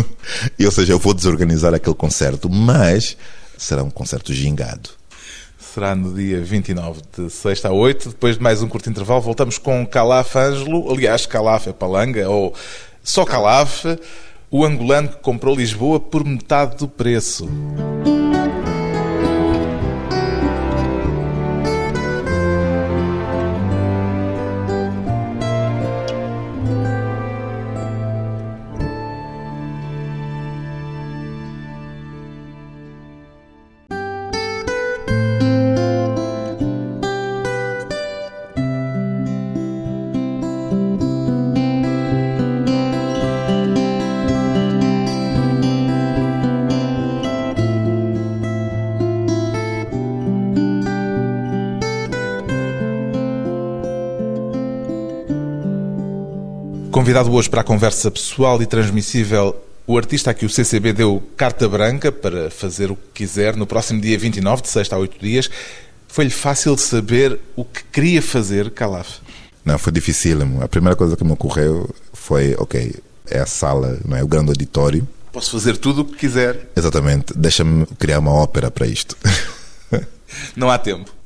[0.58, 3.16] e, ou seja, eu vou desorganizar aquele concerto, mas
[3.56, 4.98] será um concerto gingado
[5.78, 8.08] será no dia 29 de sexta a 8.
[8.08, 10.90] Depois de mais um curto intervalo, voltamos com Calaf Ângelo.
[10.90, 12.54] Aliás, Calaf é palanga, ou
[13.02, 13.84] só Calaf,
[14.50, 17.48] o angolano que comprou Lisboa por metade do preço.
[56.98, 59.54] Convidado hoje para a conversa pessoal e transmissível,
[59.86, 63.68] o artista a que o CCB deu carta branca para fazer o que quiser no
[63.68, 65.48] próximo dia 29, de sexta a oito dias.
[66.08, 69.20] Foi-lhe fácil saber o que queria fazer, Calaf?
[69.64, 70.60] Não, foi dificílimo.
[70.60, 72.92] A primeira coisa que me ocorreu foi, ok,
[73.30, 75.06] é a sala, não é o grande auditório.
[75.32, 76.68] Posso fazer tudo o que quiser.
[76.74, 77.32] Exatamente.
[77.32, 79.16] Deixa-me criar uma ópera para isto.
[80.56, 81.17] Não há tempo.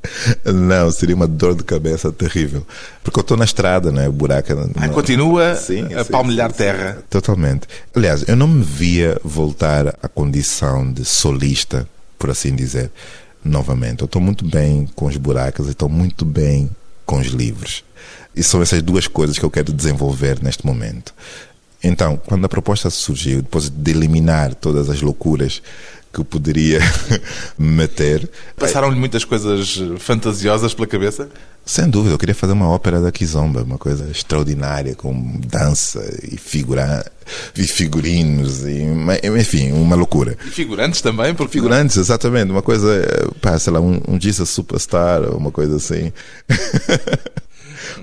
[0.45, 2.67] Não, seria uma dor de cabeça terrível.
[3.03, 4.09] Porque eu estou na estrada, né?
[4.09, 4.53] O buraco.
[4.53, 4.95] Ah, não...
[4.95, 7.03] continua sim, a sim, palmilhar sim, terra.
[7.09, 7.69] Totalmente.
[7.95, 11.89] Aliás, eu não me via voltar à condição de solista,
[12.19, 12.91] por assim dizer,
[13.45, 14.03] novamente.
[14.03, 16.71] Eu estou muito bem com os buracos e estou muito bem
[17.07, 17.85] com os livros.
[18.35, 21.15] E são essas duas coisas que eu quero desenvolver neste momento.
[21.85, 25.61] Então, quando a proposta surgiu, depois de eliminar todas as loucuras
[26.13, 26.81] que eu poderia
[27.59, 28.29] meter.
[28.57, 31.29] Passaram-lhe muitas coisas fantasiosas pela cabeça?
[31.65, 36.37] Sem dúvida, eu queria fazer uma ópera da Kizomba, uma coisa extraordinária, com dança e,
[36.37, 37.09] figura...
[37.57, 38.83] e figurinos, e,
[39.39, 40.37] enfim, uma loucura.
[40.45, 41.33] E figurantes também?
[41.35, 42.91] Porque figurantes, exatamente, uma coisa,
[43.41, 46.13] pá, sei lá, um, um Jesus Superstar, uma coisa assim.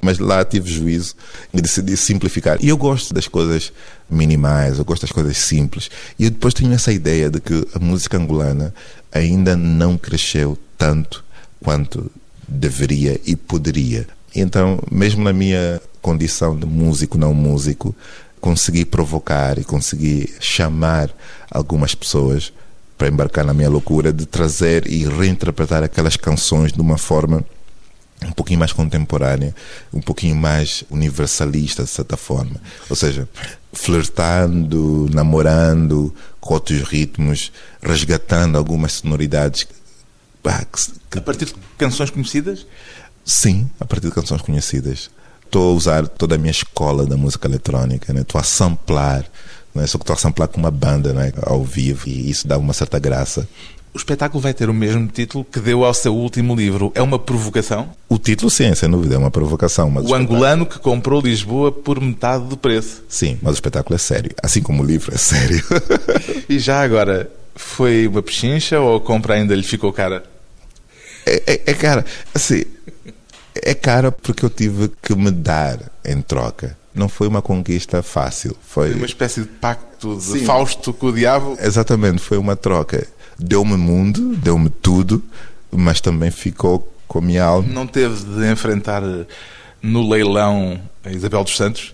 [0.01, 1.15] Mas lá tive juízo
[1.53, 2.57] e decidi simplificar.
[2.61, 3.71] E eu gosto das coisas
[4.09, 5.89] minimais, eu gosto das coisas simples.
[6.17, 8.73] E eu depois tenho essa ideia de que a música angolana
[9.11, 11.23] ainda não cresceu tanto
[11.63, 12.11] quanto
[12.47, 14.07] deveria e poderia.
[14.35, 17.95] Então, mesmo na minha condição de músico, não músico,
[18.39, 21.09] consegui provocar e consegui chamar
[21.51, 22.53] algumas pessoas
[22.97, 27.45] para embarcar na minha loucura de trazer e reinterpretar aquelas canções de uma forma
[28.25, 29.55] um pouquinho mais contemporânea,
[29.93, 32.55] um pouquinho mais universalista, de certa forma.
[32.89, 33.27] Ou seja,
[33.71, 37.51] flertando, namorando com outros ritmos,
[37.81, 39.67] resgatando algumas sonoridades.
[41.15, 42.65] A partir de canções conhecidas?
[43.23, 45.09] Sim, a partir de canções conhecidas.
[45.45, 48.21] Estou a usar toda a minha escola da música eletrónica, né?
[48.21, 49.25] estou a samplar,
[49.73, 49.87] né?
[49.87, 51.33] só que estou a samplar com uma banda né?
[51.41, 53.47] ao vivo e isso dá uma certa graça.
[53.93, 56.91] O espetáculo vai ter o mesmo título que deu ao seu último livro.
[56.93, 57.89] É uma provocação?
[58.07, 59.89] O título, sim, sem dúvida, é uma provocação.
[59.89, 63.03] Mas o, o angolano que comprou Lisboa por metade do preço.
[63.09, 64.31] Sim, mas o espetáculo é sério.
[64.43, 65.63] Assim como o livro é sério.
[66.47, 70.23] e já agora, foi uma pechincha ou a compra ainda lhe ficou cara?
[71.25, 72.05] É, é, é cara.
[72.33, 72.63] Assim,
[73.55, 76.77] é cara porque eu tive que me dar em troca.
[76.93, 78.55] Não foi uma conquista fácil.
[78.61, 80.45] Foi, foi uma espécie de pacto de Sim.
[80.45, 81.57] Fausto com o diabo?
[81.59, 83.07] Exatamente, foi uma troca
[83.39, 85.23] deu-me mundo, deu-me tudo,
[85.71, 87.67] mas também ficou com a minha alma.
[87.67, 89.25] Não teve de enfrentar eh,
[89.81, 91.93] no leilão a Isabel dos Santos?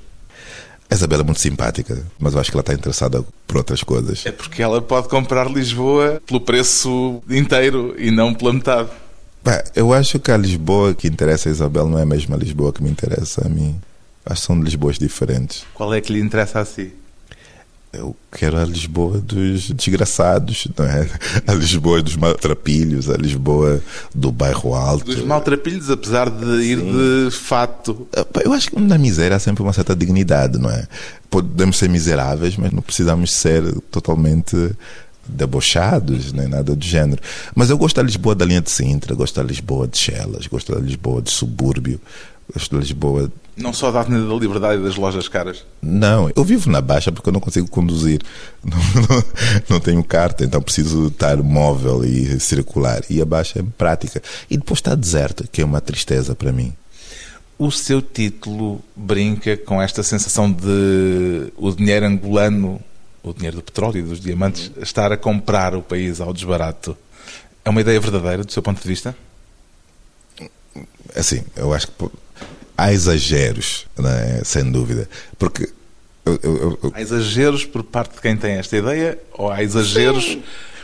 [0.90, 4.26] A Isabel é muito simpática, mas eu acho que ela está interessada por outras coisas.
[4.26, 8.90] É porque ela pode comprar Lisboa pelo preço inteiro e não pela metade.
[9.44, 12.74] Bah, eu acho que a Lisboa que interessa a Isabel não é a mesma Lisboa
[12.74, 13.80] que me interessa a mim.
[14.26, 15.64] Acho que são Lisboas diferentes.
[15.74, 16.94] Qual é que lhe interessa a si?
[17.98, 21.10] Eu quero a Lisboa dos desgraçados, não é?
[21.48, 23.82] A Lisboa dos maltrapilhos, a Lisboa
[24.14, 25.06] do bairro alto.
[25.06, 28.08] Dos maltrapilhos, apesar de ir de fato.
[28.44, 30.88] Eu acho que na miséria há sempre uma certa dignidade, não é?
[31.30, 34.56] Podemos ser miseráveis, mas não precisamos ser totalmente
[35.28, 37.22] debochados, nem nada do gênero.
[37.56, 40.74] Mas eu gosto da Lisboa da linha de Sintra, gosto da Lisboa de Chelas, gosto
[40.74, 42.00] da Lisboa de subúrbio,
[42.72, 45.66] da Lisboa não só da Avenida da Liberdade e das lojas caras?
[45.82, 48.22] Não, eu vivo na Baixa porque eu não consigo conduzir.
[48.66, 49.24] Não, não,
[49.70, 53.04] não, tenho carta, então preciso estar móvel e circular.
[53.08, 54.24] E a Baixa é prática.
[54.50, 56.74] E depois está deserto, que é uma tristeza para mim.
[57.60, 62.82] O seu título brinca com esta sensação de o dinheiro angolano,
[63.22, 66.98] o dinheiro do petróleo e dos diamantes, estar a comprar o país ao desbarato.
[67.64, 69.16] É uma ideia verdadeira do seu ponto de vista?
[71.16, 72.10] Assim, eu acho que
[72.78, 74.44] há exageros, é?
[74.44, 75.10] sem dúvida.
[75.38, 75.70] Porque.
[76.26, 76.92] Eu, eu, eu...
[76.96, 80.40] Há exageros por parte de quem tem esta ideia ou há exageros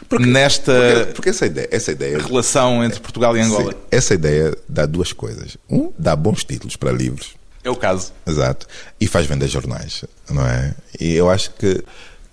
[0.07, 3.71] porque, nesta porque, porque essa ideia, essa ideia, relação entre Portugal e Angola?
[3.71, 5.57] Sim, essa ideia dá duas coisas.
[5.69, 7.33] Um, dá bons títulos para livros.
[7.63, 8.11] É o caso.
[8.27, 8.67] Exato.
[8.99, 10.75] E faz vender jornais, não é?
[10.99, 11.83] E eu acho que,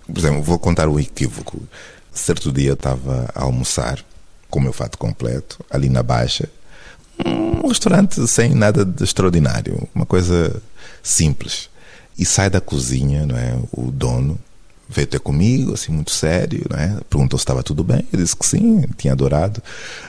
[0.07, 1.63] por exemplo, vou contar um equívoco.
[2.13, 4.05] Certo dia eu estava a almoçar
[4.51, 6.49] com o meu fato completo, ali na Baixa,
[7.25, 10.63] um restaurante sem nada de extraordinário, uma coisa
[11.03, 11.69] simples.
[12.19, 13.57] E sai da cozinha, não é?
[13.73, 14.39] O dono
[14.89, 16.99] veio ter comigo, assim, muito sério, não é?
[17.09, 18.07] Perguntou se estava tudo bem.
[18.13, 19.63] Eu disse que sim, tinha adorado,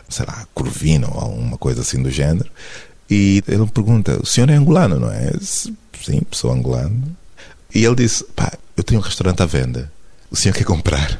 [0.07, 2.49] sei lá, curvino ou alguma coisa assim do gênero.
[3.09, 5.31] E ele me pergunta: o senhor é angolano, não é?
[5.37, 7.15] Disse, sim, sou angolano.
[7.73, 9.91] E ele disse: pá, eu tenho um restaurante à venda.
[10.31, 11.19] O senhor quer comprar?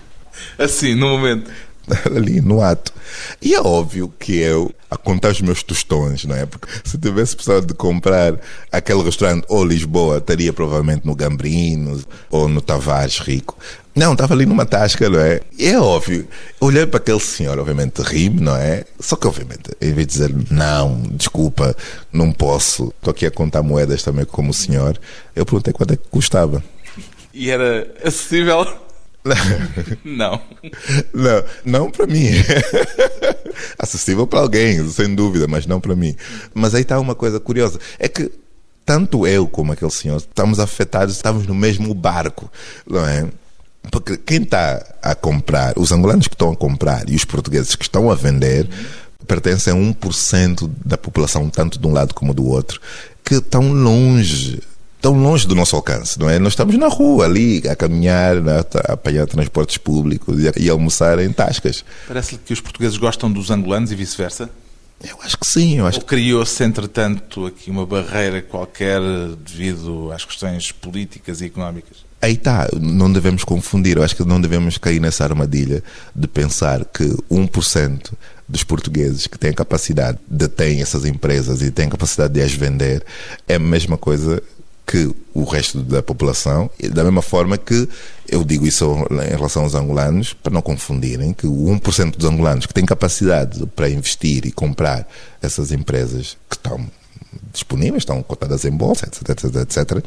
[0.57, 1.51] Assim, no momento.
[2.15, 2.93] ali no ato.
[3.41, 6.45] E é óbvio que eu, a contar os meus tostões, não é?
[6.45, 8.39] Porque se tivesse precisado de comprar
[8.71, 13.57] aquele restaurante ou Lisboa, estaria provavelmente no Gambrinos ou no Tavares Rico.
[13.95, 15.41] Não, estava ali numa tasca, não é?
[15.57, 16.25] E é óbvio.
[16.59, 18.85] Olhei para aquele senhor, obviamente rime, não é?
[18.99, 21.75] Só que, obviamente, em vez de dizer não, desculpa,
[22.13, 24.97] não posso, estou aqui a contar moedas também como o senhor,
[25.35, 26.63] eu perguntei quanto é que custava.
[27.33, 28.65] E era acessível?
[30.03, 30.41] Não.
[31.13, 32.27] Não, não para mim.
[33.77, 36.15] Acessível para alguém, sem dúvida, mas não para mim.
[36.53, 37.79] Mas aí está uma coisa curiosa.
[37.97, 38.31] É que
[38.85, 42.51] tanto eu como aquele senhor estamos afetados, estamos no mesmo barco,
[42.87, 43.27] não é?
[43.91, 47.83] Porque quem está a comprar, os angolanos que estão a comprar e os portugueses que
[47.83, 48.67] estão a vender,
[49.27, 52.81] pertencem a 1% da população, tanto de um lado como do outro,
[53.23, 54.59] que estão longe
[55.01, 56.39] tão longe do nosso alcance, não é?
[56.39, 61.83] Nós estamos na rua, ali, a caminhar, a apanhar transportes públicos e almoçar em tascas.
[62.07, 64.49] Parece-lhe que os portugueses gostam dos angolanos e vice-versa?
[65.01, 65.77] Eu acho que sim.
[65.77, 68.99] Eu acho Ou criou-se, entretanto, aqui uma barreira qualquer
[69.45, 72.09] devido às questões políticas e económicas?
[72.21, 75.81] Aí está, não devemos confundir, eu acho que não devemos cair nessa armadilha
[76.13, 78.11] de pensar que 1%
[78.45, 83.05] dos portugueses que têm capacidade de ter essas empresas e têm capacidade de as vender
[83.47, 84.43] é a mesma coisa
[84.89, 87.87] que o resto da população, da mesma forma que
[88.27, 92.65] eu digo isso em relação aos angolanos, para não confundirem, que o 1% dos angolanos
[92.65, 95.07] que têm capacidade para investir e comprar
[95.43, 96.87] essas empresas que estão
[97.53, 100.03] disponíveis, estão cotadas em bolsa, etc, etc, etc,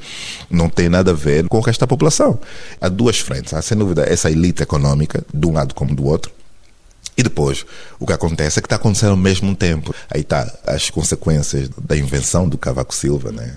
[0.50, 2.40] não tem nada a ver com o resto da população.
[2.80, 3.54] Há duas frentes.
[3.54, 6.32] Há, sem dúvida, essa elite econômica, de um lado como do outro,
[7.16, 7.64] e depois,
[8.00, 9.94] o que acontece é que está acontecendo ao mesmo tempo.
[10.10, 13.54] Aí está as consequências da invenção do Cavaco Silva, né?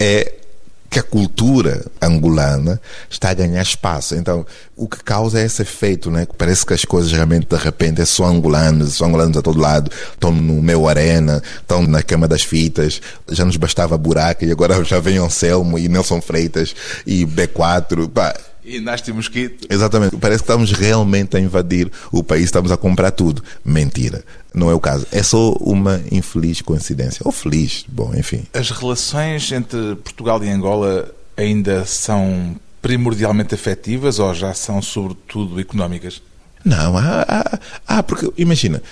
[0.00, 0.47] É
[0.90, 4.14] que a cultura angolana está a ganhar espaço.
[4.14, 4.46] Então,
[4.76, 6.26] o que causa esse efeito, né?
[6.36, 9.90] Parece que as coisas realmente, de repente, é só angolanos, são angolanos a todo lado,
[10.12, 14.82] estão no meu arena, estão na cama das fitas, já nos bastava buraco e agora
[14.84, 16.74] já vem Anselmo e Nelson Freitas
[17.06, 18.34] e B4, pá,
[18.68, 19.66] e nasce mosquito.
[19.70, 20.16] Exatamente.
[20.16, 23.42] Parece que estamos realmente a invadir o país, estamos a comprar tudo.
[23.64, 24.24] Mentira.
[24.54, 25.06] Não é o caso.
[25.12, 27.22] É só uma infeliz coincidência.
[27.24, 28.44] Ou feliz, bom, enfim.
[28.52, 36.22] As relações entre Portugal e Angola ainda são primordialmente afetivas ou já são sobretudo económicas?
[36.64, 38.82] Não, há, há, há porque imagina,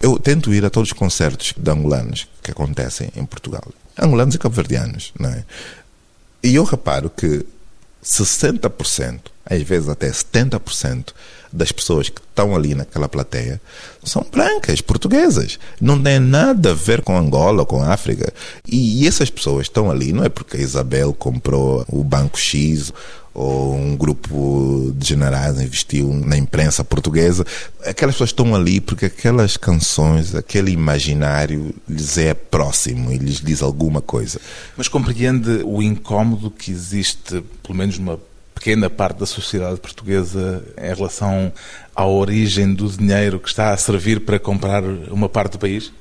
[0.00, 3.64] eu tento ir a todos os concertos de angolanos que acontecem em Portugal.
[3.98, 5.44] Angolanos e cabo-verdianos, não é?
[6.42, 7.44] E eu reparo que
[8.04, 11.12] 60%, às vezes até 70%
[11.52, 13.60] das pessoas que estão ali naquela plateia
[14.02, 15.58] são brancas, portuguesas.
[15.80, 18.32] Não tem nada a ver com Angola, com África.
[18.66, 22.92] E essas pessoas estão ali não é porque a Isabel comprou o Banco X
[23.34, 27.44] ou um grupo de generais investiu na imprensa portuguesa.
[27.84, 33.60] Aquelas pessoas estão ali porque aquelas canções, aquele imaginário lhes é próximo e lhes diz
[33.60, 34.40] alguma coisa.
[34.76, 38.20] Mas compreende o incómodo que existe, pelo menos numa
[38.54, 41.52] pequena parte da sociedade portuguesa, em relação
[41.94, 45.92] à origem do dinheiro que está a servir para comprar uma parte do país?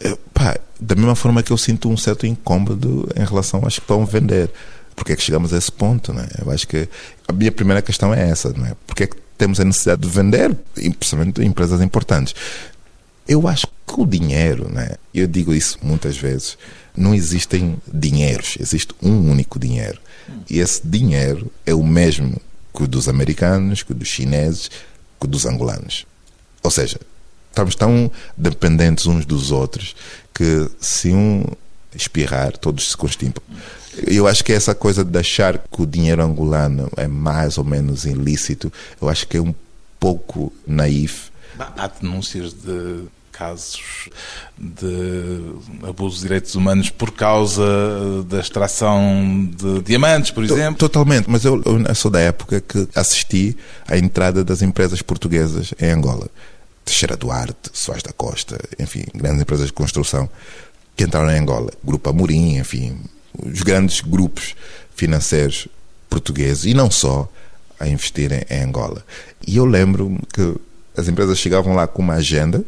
[0.00, 3.80] É, pá, da mesma forma que eu sinto um certo incômodo em relação às que
[3.80, 4.50] estão a vender
[4.94, 6.26] porque é que chegamos a esse ponto, né?
[6.44, 6.88] Eu acho que
[7.26, 8.74] a minha primeira questão é essa, não é?
[8.86, 12.34] Porque é que temos a necessidade de vender, principalmente empresas importantes?
[13.26, 14.96] Eu acho que o dinheiro, né?
[15.12, 16.58] Eu digo isso muitas vezes,
[16.96, 19.98] não existem dinheiros, existe um único dinheiro.
[20.48, 22.40] E esse dinheiro é o mesmo
[22.74, 24.70] que o dos americanos, que o dos chineses,
[25.18, 26.06] que o dos angolanos.
[26.62, 26.98] Ou seja,
[27.50, 29.94] estamos tão dependentes uns dos outros
[30.34, 31.44] que se um
[31.94, 33.42] espirrar, todos se constipam.
[34.06, 38.04] Eu acho que essa coisa de achar que o dinheiro angolano é mais ou menos
[38.04, 39.54] ilícito, eu acho que é um
[40.00, 41.30] pouco naif.
[41.58, 43.04] Há denúncias de
[43.34, 44.08] casos
[44.56, 47.64] de abuso de direitos humanos por causa
[48.28, 50.78] da extração de diamantes, por exemplo?
[50.78, 53.56] Totalmente, mas eu, eu sou da época que assisti
[53.88, 56.28] à entrada das empresas portuguesas em Angola.
[56.84, 60.28] Teixeira Duarte, Soares da Costa, enfim, grandes empresas de construção
[60.96, 61.70] que entraram em Angola.
[61.82, 62.98] Grupo Amorim, enfim,
[63.44, 64.54] os grandes grupos
[64.94, 65.68] financeiros
[66.08, 67.28] portugueses e não só
[67.78, 69.04] a investirem em Angola.
[69.46, 70.54] E eu lembro que
[70.96, 72.64] as empresas chegavam lá com uma agenda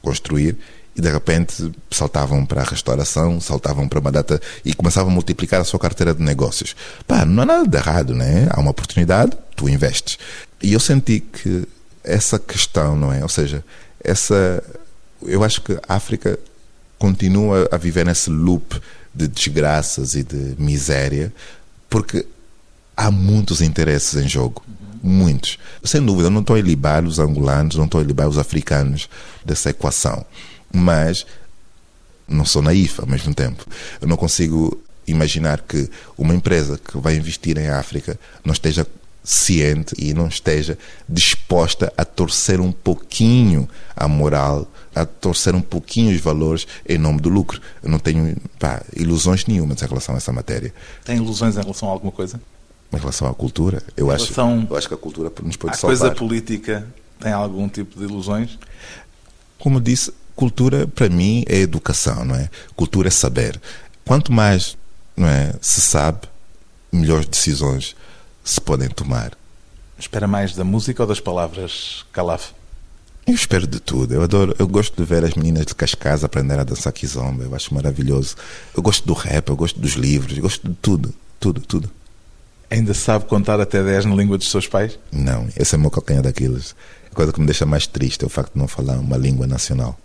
[0.00, 0.56] construir
[0.96, 5.60] e de repente saltavam para a restauração, saltavam para uma data e começavam a multiplicar
[5.60, 6.74] a sua carteira de negócios.
[7.06, 8.48] Pá, não há nada de errado, né?
[8.50, 10.18] Há uma oportunidade, tu investes.
[10.62, 11.66] E eu senti que
[12.02, 13.22] essa questão, não é?
[13.22, 13.64] Ou seja,
[14.02, 14.62] essa
[15.22, 16.38] eu acho que a África
[17.00, 18.78] continua a viver nesse loop
[19.12, 21.32] de desgraças e de miséria,
[21.88, 22.26] porque
[22.94, 24.62] há muitos interesses em jogo.
[25.02, 25.58] Muitos.
[25.82, 29.08] Sem dúvida, não estou a libar os angolanos, não estou a libar os africanos
[29.42, 30.26] dessa equação.
[30.70, 31.24] Mas
[32.28, 33.64] não sou naif ao mesmo tempo.
[33.98, 38.86] Eu não consigo imaginar que uma empresa que vai investir em África não esteja
[39.24, 46.14] ciente e não esteja disposta a torcer um pouquinho a moral a torcer um pouquinho
[46.14, 47.60] os valores em nome do lucro.
[47.82, 50.72] Eu não tenho pá, ilusões nenhumas em relação a essa matéria.
[51.04, 52.40] Tem ilusões em relação a alguma coisa?
[52.92, 53.82] Em relação à cultura?
[53.96, 55.96] Eu, em acho, eu acho que a cultura nos pode a salvar.
[55.96, 56.86] coisa política
[57.20, 58.58] tem algum tipo de ilusões?
[59.58, 62.48] Como disse, cultura para mim é educação, não é?
[62.74, 63.60] Cultura é saber.
[64.04, 64.76] Quanto mais
[65.16, 66.26] não é, se sabe,
[66.90, 67.94] melhores decisões
[68.42, 69.32] se podem tomar.
[69.98, 72.52] Espera mais da música ou das palavras, Calaf?
[73.30, 74.12] Eu espero de tudo.
[74.12, 77.44] Eu adoro, eu gosto de ver as meninas de Cascais aprender a dançar kizomba.
[77.44, 78.34] Eu acho maravilhoso.
[78.76, 81.88] Eu gosto do rap, eu gosto dos livros, eu gosto de tudo, tudo, tudo.
[82.68, 84.98] Ainda sabe contar até 10 na língua dos seus pais?
[85.12, 86.74] Não, esse é o meu calcanhar daqueles.
[87.08, 89.46] A coisa que me deixa mais triste é o facto de não falar uma língua
[89.46, 89.96] nacional.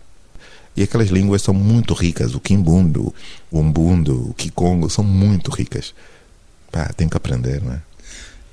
[0.77, 2.35] E aquelas línguas são muito ricas.
[2.35, 3.11] O quimbundo,
[3.49, 5.95] o umbundo, o kikongo são muito ricas.
[6.71, 7.81] Pá, tem que aprender, não é?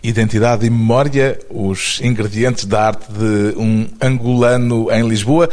[0.03, 5.49] Identidade e Memória, os ingredientes da arte de um angolano em Lisboa.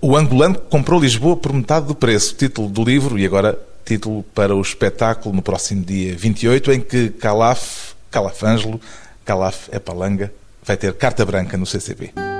[0.00, 2.34] O angolano comprou Lisboa por metade do preço.
[2.36, 7.08] Título do livro e agora título para o espetáculo no próximo dia 28, em que
[7.08, 8.80] Calaf, Calaf Ângelo,
[9.24, 10.32] Calaf é palanga,
[10.62, 12.37] vai ter carta branca no CCB.